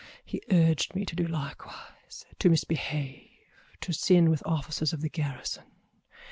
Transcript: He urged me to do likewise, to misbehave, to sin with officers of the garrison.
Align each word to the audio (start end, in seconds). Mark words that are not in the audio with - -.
He 0.25 0.41
urged 0.51 0.95
me 0.95 1.05
to 1.05 1.15
do 1.15 1.27
likewise, 1.27 2.25
to 2.39 2.49
misbehave, 2.49 3.29
to 3.81 3.93
sin 3.93 4.31
with 4.31 4.41
officers 4.47 4.93
of 4.93 5.01
the 5.01 5.09
garrison. 5.09 5.65